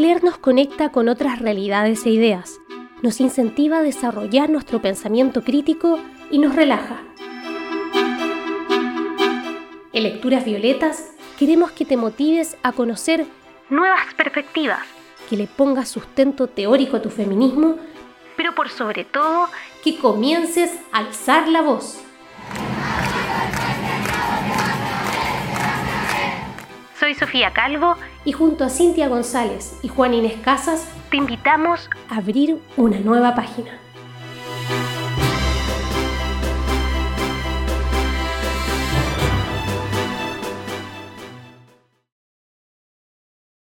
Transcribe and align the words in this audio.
Leer 0.00 0.24
nos 0.24 0.38
conecta 0.38 0.90
con 0.92 1.10
otras 1.10 1.40
realidades 1.40 2.06
e 2.06 2.10
ideas, 2.10 2.58
nos 3.02 3.20
incentiva 3.20 3.80
a 3.80 3.82
desarrollar 3.82 4.48
nuestro 4.48 4.80
pensamiento 4.80 5.44
crítico 5.44 5.98
y 6.30 6.38
nos 6.38 6.56
relaja. 6.56 7.02
En 9.92 10.02
Lecturas 10.02 10.46
Violetas 10.46 11.10
queremos 11.38 11.72
que 11.72 11.84
te 11.84 11.98
motives 11.98 12.56
a 12.62 12.72
conocer 12.72 13.26
nuevas 13.68 14.14
perspectivas, 14.16 14.80
que 15.28 15.36
le 15.36 15.46
pongas 15.46 15.90
sustento 15.90 16.46
teórico 16.46 16.96
a 16.96 17.02
tu 17.02 17.10
feminismo, 17.10 17.76
pero 18.38 18.54
por 18.54 18.70
sobre 18.70 19.04
todo 19.04 19.48
que 19.84 19.98
comiences 19.98 20.72
a 20.92 21.00
alzar 21.00 21.46
la 21.46 21.60
voz. 21.60 22.00
Soy 27.10 27.18
Sofía 27.18 27.52
Calvo 27.52 27.96
y 28.24 28.30
junto 28.30 28.62
a 28.62 28.68
Cintia 28.68 29.08
González 29.08 29.76
y 29.82 29.88
Juan 29.88 30.14
Inés 30.14 30.34
Casas 30.44 30.88
te 31.10 31.16
invitamos 31.16 31.90
a 32.08 32.18
abrir 32.18 32.60
una 32.76 33.00
nueva 33.00 33.34
página. 33.34 33.80